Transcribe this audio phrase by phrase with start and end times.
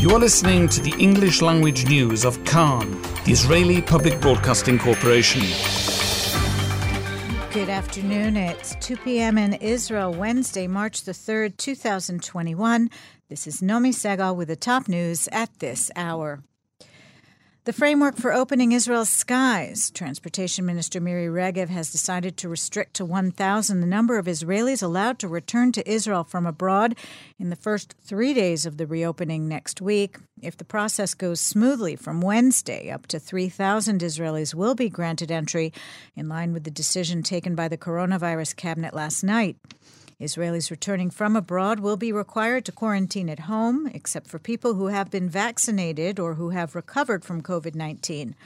[0.00, 2.90] You are listening to the English language news of Kan,
[3.26, 5.42] the Israeli Public Broadcasting Corporation.
[7.52, 8.38] Good afternoon.
[8.38, 9.36] It's 2 p.m.
[9.36, 12.88] in Israel, Wednesday, March the 3rd, 2021.
[13.28, 16.42] This is Nomi Segal with the top news at this hour.
[17.64, 19.90] The framework for opening Israel's skies.
[19.90, 25.18] Transportation Minister Miri Regev has decided to restrict to 1,000 the number of Israelis allowed
[25.18, 26.96] to return to Israel from abroad
[27.38, 30.16] in the first three days of the reopening next week.
[30.40, 35.70] If the process goes smoothly from Wednesday, up to 3,000 Israelis will be granted entry,
[36.16, 39.58] in line with the decision taken by the coronavirus cabinet last night.
[40.20, 44.88] Israelis returning from abroad will be required to quarantine at home, except for people who
[44.88, 48.36] have been vaccinated or who have recovered from COVID 19.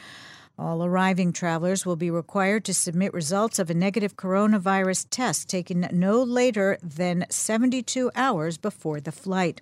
[0.57, 5.89] All arriving travelers will be required to submit results of a negative coronavirus test taken
[5.91, 9.61] no later than 72 hours before the flight.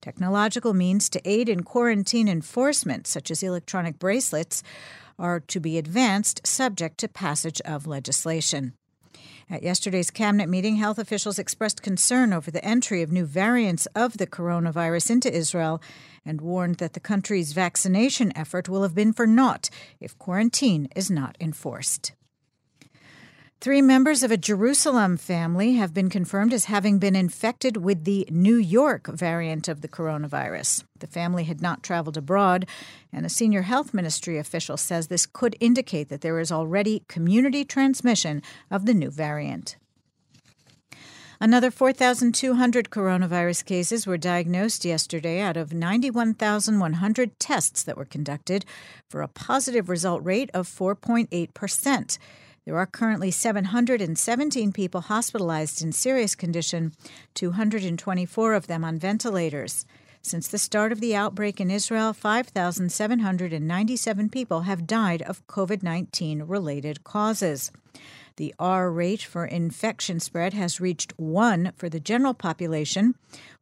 [0.00, 4.62] Technological means to aid in quarantine enforcement, such as electronic bracelets,
[5.18, 8.74] are to be advanced subject to passage of legislation.
[9.50, 14.18] At yesterday's cabinet meeting, health officials expressed concern over the entry of new variants of
[14.18, 15.82] the coronavirus into Israel
[16.24, 19.68] and warned that the country's vaccination effort will have been for naught
[20.00, 22.12] if quarantine is not enforced.
[23.62, 28.26] Three members of a Jerusalem family have been confirmed as having been infected with the
[28.28, 30.82] New York variant of the coronavirus.
[30.98, 32.66] The family had not traveled abroad,
[33.12, 37.64] and a senior health ministry official says this could indicate that there is already community
[37.64, 39.76] transmission of the new variant.
[41.40, 48.64] Another 4,200 coronavirus cases were diagnosed yesterday out of 91,100 tests that were conducted
[49.08, 52.18] for a positive result rate of 4.8 percent.
[52.64, 56.92] There are currently 717 people hospitalized in serious condition,
[57.34, 59.84] 224 of them on ventilators.
[60.24, 66.44] Since the start of the outbreak in Israel, 5,797 people have died of COVID 19
[66.44, 67.72] related causes.
[68.36, 73.16] The R rate for infection spread has reached 1 for the general population,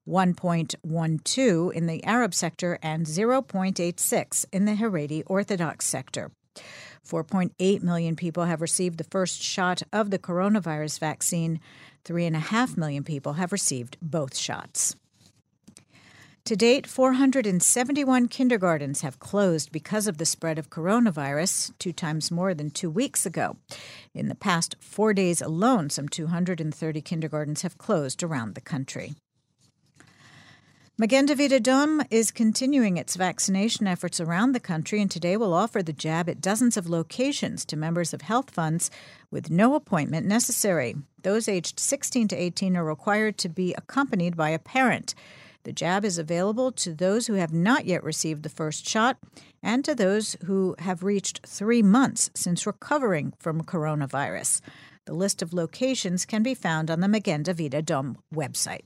[0.07, 6.31] 1.12 in the Arab sector, and 0.86 in the Haredi Orthodox sector.
[7.11, 11.59] 4.8 million people have received the first shot of the coronavirus vaccine.
[12.05, 14.95] 3.5 million people have received both shots.
[16.45, 22.55] To date, 471 kindergartens have closed because of the spread of coronavirus, two times more
[22.55, 23.57] than two weeks ago.
[24.15, 29.15] In the past four days alone, some 230 kindergartens have closed around the country.
[31.01, 35.83] Magen David Adom is continuing its vaccination efforts around the country and today will offer
[35.83, 38.91] the jab at dozens of locations to members of health funds
[39.31, 40.95] with no appointment necessary.
[41.23, 45.15] Those aged 16 to 18 are required to be accompanied by a parent.
[45.63, 49.17] The jab is available to those who have not yet received the first shot
[49.63, 54.61] and to those who have reached three months since recovering from coronavirus.
[55.07, 58.83] The list of locations can be found on the Magen David Adom website.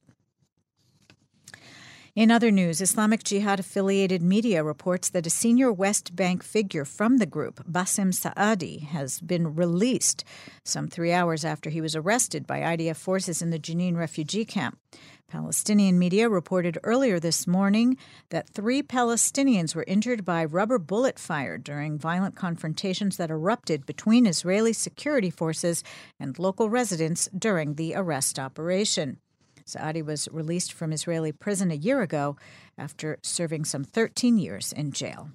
[2.17, 7.17] In other news, Islamic Jihad affiliated media reports that a senior West Bank figure from
[7.17, 10.23] the group, Bassem Saadi, has been released
[10.65, 14.79] some three hours after he was arrested by IDF forces in the Jenin refugee camp.
[15.27, 17.97] Palestinian media reported earlier this morning
[18.31, 24.25] that three Palestinians were injured by rubber bullet fire during violent confrontations that erupted between
[24.25, 25.83] Israeli security forces
[26.21, 29.19] and local residents during the arrest operation.
[29.65, 32.37] Saadi was released from Israeli prison a year ago
[32.77, 35.31] after serving some 13 years in jail.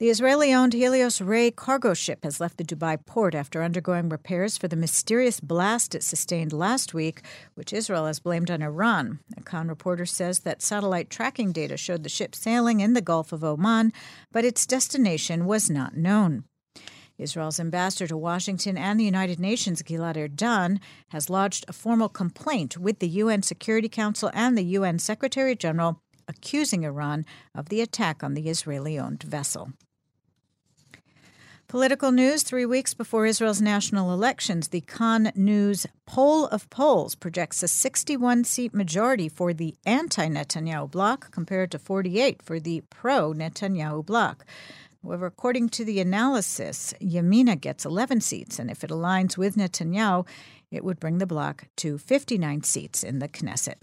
[0.00, 4.58] The Israeli owned Helios Ray cargo ship has left the Dubai port after undergoing repairs
[4.58, 7.22] for the mysterious blast it sustained last week,
[7.54, 9.20] which Israel has blamed on Iran.
[9.36, 13.32] A Kan reporter says that satellite tracking data showed the ship sailing in the Gulf
[13.32, 13.92] of Oman,
[14.32, 16.44] but its destination was not known.
[17.18, 22.76] Israel's ambassador to Washington and the United Nations, Gilad Erdan, has lodged a formal complaint
[22.76, 27.24] with the UN Security Council and the UN Secretary General, accusing Iran
[27.54, 29.72] of the attack on the Israeli owned vessel.
[31.66, 37.62] Political news three weeks before Israel's national elections, the Kan News poll of polls projects
[37.62, 43.32] a 61 seat majority for the anti Netanyahu bloc compared to 48 for the pro
[43.32, 44.44] Netanyahu bloc.
[45.04, 50.26] However, according to the analysis, Yamina gets 11 seats, and if it aligns with Netanyahu,
[50.70, 53.74] it would bring the bloc to 59 seats in the Knesset.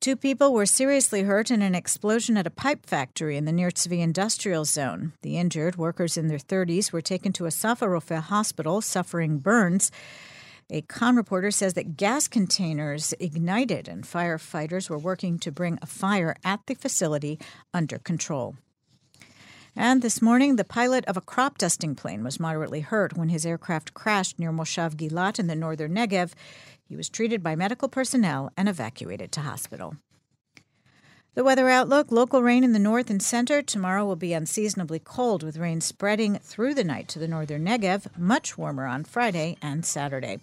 [0.00, 3.70] Two people were seriously hurt in an explosion at a pipe factory in the Nir
[3.70, 5.12] Tzvi industrial zone.
[5.22, 9.90] The injured, workers in their 30s, were taken to Asaf HaRofeh hospital suffering burns.
[10.68, 15.86] A Kan reporter says that gas containers ignited and firefighters were working to bring a
[15.86, 17.38] fire at the facility
[17.72, 18.56] under control.
[19.74, 23.46] And this morning, the pilot of a crop dusting plane was moderately hurt when his
[23.46, 26.32] aircraft crashed near Moshav Gilat in the northern Negev.
[26.84, 29.96] He was treated by medical personnel and evacuated to hospital.
[31.34, 33.62] The weather outlook local rain in the north and center.
[33.62, 38.06] Tomorrow will be unseasonably cold with rain spreading through the night to the northern Negev,
[38.18, 40.40] much warmer on Friday and Saturday.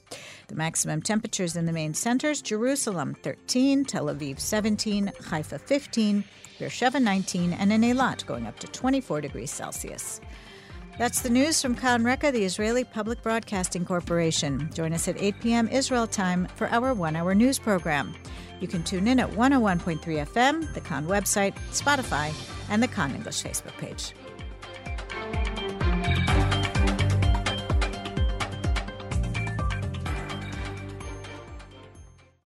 [0.48, 6.24] The maximum temperatures in the main centers Jerusalem 13, Tel Aviv 17, Haifa 15,
[6.58, 10.20] Beersheba 19, and in Eilat going up to 24 degrees Celsius.
[10.98, 14.72] That's the news from Kan Reka, the Israeli Public Broadcasting Corporation.
[14.74, 15.68] Join us at 8 p.m.
[15.68, 18.16] Israel time for our one hour news program.
[18.60, 22.34] You can tune in at 101.3 FM, the Kan website, Spotify,
[22.70, 24.14] and the Kan English Facebook page.